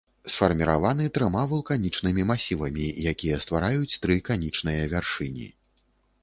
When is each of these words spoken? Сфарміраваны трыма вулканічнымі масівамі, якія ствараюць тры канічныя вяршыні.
Сфарміраваны 0.35 1.05
трыма 1.17 1.43
вулканічнымі 1.51 2.25
масівамі, 2.31 2.87
якія 3.13 3.37
ствараюць 3.45 3.97
тры 4.07 4.19
канічныя 4.31 4.89
вяршыні. 4.97 5.47